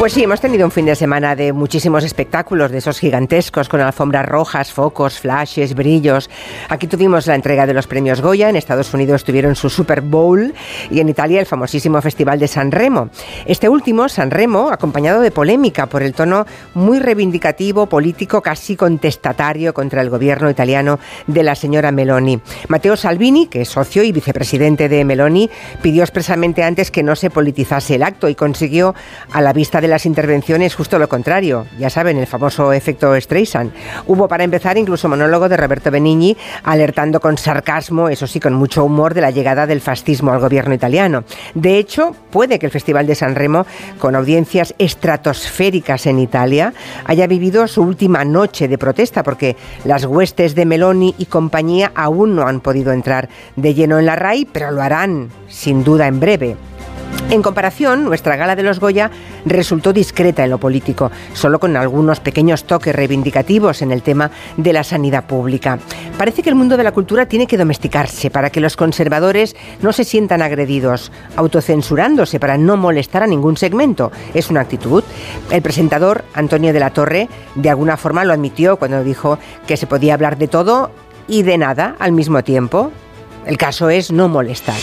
Pues 0.00 0.14
sí, 0.14 0.22
hemos 0.22 0.40
tenido 0.40 0.64
un 0.64 0.70
fin 0.70 0.86
de 0.86 0.96
semana 0.96 1.36
de 1.36 1.52
muchísimos 1.52 2.04
espectáculos, 2.04 2.70
de 2.70 2.78
esos 2.78 2.98
gigantescos, 2.98 3.68
con 3.68 3.82
alfombras 3.82 4.24
rojas, 4.24 4.72
focos, 4.72 5.20
flashes, 5.20 5.74
brillos. 5.74 6.30
Aquí 6.70 6.86
tuvimos 6.86 7.26
la 7.26 7.34
entrega 7.34 7.66
de 7.66 7.74
los 7.74 7.86
premios 7.86 8.22
Goya, 8.22 8.48
en 8.48 8.56
Estados 8.56 8.94
Unidos 8.94 9.24
tuvieron 9.24 9.56
su 9.56 9.68
Super 9.68 10.00
Bowl 10.00 10.54
y 10.90 11.00
en 11.00 11.10
Italia 11.10 11.38
el 11.38 11.44
famosísimo 11.44 12.00
Festival 12.00 12.38
de 12.38 12.48
San 12.48 12.72
Remo. 12.72 13.10
Este 13.44 13.68
último, 13.68 14.08
San 14.08 14.30
Remo, 14.30 14.70
acompañado 14.70 15.20
de 15.20 15.30
polémica 15.30 15.84
por 15.84 16.02
el 16.02 16.14
tono 16.14 16.46
muy 16.72 16.98
reivindicativo, 16.98 17.84
político, 17.84 18.40
casi 18.40 18.76
contestatario 18.76 19.74
contra 19.74 20.00
el 20.00 20.08
gobierno 20.08 20.48
italiano 20.48 20.98
de 21.26 21.42
la 21.42 21.54
señora 21.54 21.92
Meloni. 21.92 22.40
Matteo 22.68 22.96
Salvini, 22.96 23.48
que 23.48 23.60
es 23.60 23.68
socio 23.68 24.02
y 24.02 24.12
vicepresidente 24.12 24.88
de 24.88 25.04
Meloni, 25.04 25.50
pidió 25.82 26.04
expresamente 26.04 26.62
antes 26.62 26.90
que 26.90 27.02
no 27.02 27.16
se 27.16 27.28
politizase 27.28 27.96
el 27.96 28.02
acto 28.02 28.30
y 28.30 28.34
consiguió 28.34 28.94
a 29.30 29.42
la 29.42 29.52
vista 29.52 29.82
de 29.82 29.89
las 29.90 30.06
intervenciones 30.06 30.74
justo 30.74 30.98
lo 30.98 31.08
contrario. 31.08 31.66
Ya 31.78 31.90
saben, 31.90 32.16
el 32.16 32.26
famoso 32.26 32.72
efecto 32.72 33.20
Streisand. 33.20 33.72
Hubo 34.06 34.28
para 34.28 34.44
empezar 34.44 34.78
incluso 34.78 35.08
monólogo 35.08 35.48
de 35.48 35.56
Roberto 35.56 35.90
Benigni 35.90 36.36
alertando 36.62 37.20
con 37.20 37.36
sarcasmo, 37.36 38.08
eso 38.08 38.26
sí, 38.26 38.40
con 38.40 38.54
mucho 38.54 38.84
humor, 38.84 39.12
de 39.12 39.20
la 39.20 39.30
llegada 39.30 39.66
del 39.66 39.80
fascismo 39.80 40.32
al 40.32 40.40
gobierno 40.40 40.74
italiano. 40.74 41.24
De 41.54 41.76
hecho, 41.78 42.14
puede 42.30 42.58
que 42.58 42.66
el 42.66 42.72
Festival 42.72 43.06
de 43.06 43.14
San 43.14 43.34
Remo, 43.34 43.66
con 43.98 44.14
audiencias 44.14 44.74
estratosféricas 44.78 46.06
en 46.06 46.18
Italia, 46.18 46.72
haya 47.04 47.26
vivido 47.26 47.66
su 47.68 47.82
última 47.82 48.24
noche 48.24 48.68
de 48.68 48.78
protesta 48.78 49.22
porque 49.22 49.56
las 49.84 50.04
huestes 50.04 50.54
de 50.54 50.64
Meloni 50.64 51.14
y 51.18 51.26
compañía 51.26 51.92
aún 51.94 52.36
no 52.36 52.46
han 52.46 52.60
podido 52.60 52.92
entrar 52.92 53.28
de 53.56 53.74
lleno 53.74 53.98
en 53.98 54.06
la 54.06 54.16
RAI, 54.16 54.46
pero 54.50 54.70
lo 54.70 54.82
harán 54.82 55.28
sin 55.48 55.84
duda 55.84 56.06
en 56.06 56.20
breve. 56.20 56.56
En 57.28 57.42
comparación, 57.42 58.04
nuestra 58.04 58.36
gala 58.36 58.56
de 58.56 58.62
los 58.62 58.80
Goya 58.80 59.10
resultó 59.44 59.92
discreta 59.92 60.42
en 60.42 60.50
lo 60.50 60.58
político, 60.58 61.12
solo 61.32 61.60
con 61.60 61.76
algunos 61.76 62.18
pequeños 62.18 62.64
toques 62.64 62.94
reivindicativos 62.94 63.82
en 63.82 63.92
el 63.92 64.02
tema 64.02 64.30
de 64.56 64.72
la 64.72 64.82
sanidad 64.82 65.26
pública. 65.26 65.78
Parece 66.18 66.42
que 66.42 66.48
el 66.48 66.56
mundo 66.56 66.76
de 66.76 66.82
la 66.82 66.92
cultura 66.92 67.26
tiene 67.26 67.46
que 67.46 67.56
domesticarse 67.56 68.30
para 68.30 68.50
que 68.50 68.60
los 68.60 68.76
conservadores 68.76 69.54
no 69.80 69.92
se 69.92 70.04
sientan 70.04 70.42
agredidos, 70.42 71.12
autocensurándose 71.36 72.40
para 72.40 72.58
no 72.58 72.76
molestar 72.76 73.22
a 73.22 73.28
ningún 73.28 73.56
segmento. 73.56 74.10
Es 74.34 74.50
una 74.50 74.62
actitud. 74.62 75.04
El 75.50 75.62
presentador, 75.62 76.24
Antonio 76.34 76.72
de 76.72 76.80
la 76.80 76.90
Torre, 76.90 77.28
de 77.54 77.70
alguna 77.70 77.96
forma 77.96 78.24
lo 78.24 78.32
admitió 78.32 78.76
cuando 78.76 79.04
dijo 79.04 79.38
que 79.68 79.76
se 79.76 79.86
podía 79.86 80.14
hablar 80.14 80.36
de 80.36 80.48
todo 80.48 80.90
y 81.28 81.42
de 81.42 81.58
nada 81.58 81.94
al 82.00 82.10
mismo 82.10 82.42
tiempo. 82.42 82.90
El 83.46 83.56
caso 83.56 83.88
es 83.88 84.10
no 84.10 84.28
molestar. 84.28 84.76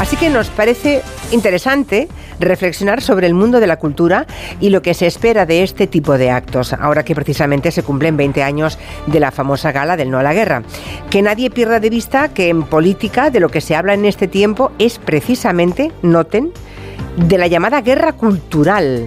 Así 0.00 0.16
que 0.16 0.30
nos 0.30 0.48
parece 0.48 1.02
interesante 1.30 2.08
reflexionar 2.40 3.02
sobre 3.02 3.26
el 3.26 3.34
mundo 3.34 3.60
de 3.60 3.66
la 3.66 3.76
cultura 3.76 4.26
y 4.58 4.70
lo 4.70 4.80
que 4.80 4.94
se 4.94 5.06
espera 5.06 5.44
de 5.44 5.62
este 5.62 5.86
tipo 5.86 6.16
de 6.16 6.30
actos, 6.30 6.72
ahora 6.72 7.04
que 7.04 7.14
precisamente 7.14 7.70
se 7.70 7.82
cumplen 7.82 8.16
20 8.16 8.42
años 8.42 8.78
de 9.06 9.20
la 9.20 9.30
famosa 9.30 9.72
gala 9.72 9.98
del 9.98 10.10
no 10.10 10.18
a 10.18 10.22
la 10.22 10.32
guerra. 10.32 10.62
Que 11.10 11.20
nadie 11.20 11.50
pierda 11.50 11.80
de 11.80 11.90
vista 11.90 12.32
que 12.32 12.48
en 12.48 12.62
política 12.62 13.28
de 13.28 13.40
lo 13.40 13.50
que 13.50 13.60
se 13.60 13.76
habla 13.76 13.92
en 13.92 14.06
este 14.06 14.26
tiempo 14.26 14.72
es 14.78 14.98
precisamente, 14.98 15.92
noten, 16.00 16.50
de 17.16 17.36
la 17.36 17.46
llamada 17.46 17.82
guerra 17.82 18.14
cultural. 18.14 19.06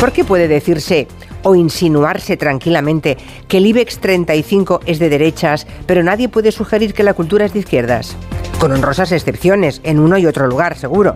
¿Por 0.00 0.10
qué 0.10 0.24
puede 0.24 0.48
decirse 0.48 1.06
o 1.44 1.54
insinuarse 1.54 2.36
tranquilamente 2.36 3.16
que 3.46 3.58
el 3.58 3.66
IBEX 3.66 4.00
35 4.00 4.80
es 4.86 4.98
de 4.98 5.08
derechas, 5.08 5.68
pero 5.86 6.02
nadie 6.02 6.28
puede 6.28 6.50
sugerir 6.50 6.94
que 6.94 7.04
la 7.04 7.14
cultura 7.14 7.44
es 7.44 7.52
de 7.52 7.60
izquierdas? 7.60 8.16
Con 8.58 8.72
honrosas 8.72 9.12
excepciones, 9.12 9.80
en 9.84 9.98
uno 9.98 10.18
y 10.18 10.26
otro 10.26 10.46
lugar, 10.46 10.76
seguro. 10.76 11.14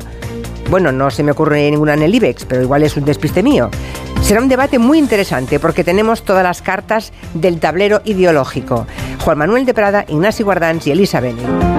Bueno, 0.70 0.92
no 0.92 1.10
se 1.10 1.22
me 1.22 1.32
ocurre 1.32 1.70
ninguna 1.70 1.94
en 1.94 2.02
el 2.02 2.14
IBEX, 2.14 2.44
pero 2.44 2.62
igual 2.62 2.82
es 2.82 2.96
un 2.96 3.04
despiste 3.04 3.42
mío. 3.42 3.70
Será 4.22 4.42
un 4.42 4.48
debate 4.48 4.78
muy 4.78 4.98
interesante 4.98 5.58
porque 5.58 5.84
tenemos 5.84 6.22
todas 6.22 6.42
las 6.42 6.60
cartas 6.60 7.12
del 7.34 7.58
tablero 7.60 8.02
ideológico. 8.04 8.86
Juan 9.24 9.38
Manuel 9.38 9.64
de 9.64 9.74
Prada, 9.74 10.04
Ignacio 10.08 10.44
Guardans 10.44 10.86
y 10.86 10.90
Elisa 10.90 11.20
Beni. 11.20 11.77